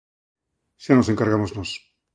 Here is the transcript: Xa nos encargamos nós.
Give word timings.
Xa 0.83 0.93
nos 0.95 1.11
encargamos 1.13 1.51
nós. 1.57 1.71